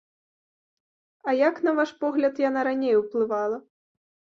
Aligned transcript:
А 1.27 1.37
як, 1.47 1.55
на 1.69 1.75
ваш 1.83 1.95
погляд, 2.03 2.43
яна 2.49 2.59
раней 2.73 2.95
уплывала? 3.05 3.67